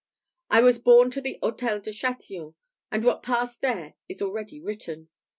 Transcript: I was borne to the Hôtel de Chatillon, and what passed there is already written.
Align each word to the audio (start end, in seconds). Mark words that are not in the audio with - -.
I 0.49 0.61
was 0.61 0.79
borne 0.79 1.11
to 1.11 1.21
the 1.21 1.37
Hôtel 1.43 1.83
de 1.83 1.91
Chatillon, 1.93 2.55
and 2.91 3.03
what 3.03 3.21
passed 3.21 3.61
there 3.61 3.93
is 4.09 4.19
already 4.19 4.59
written. 4.59 5.09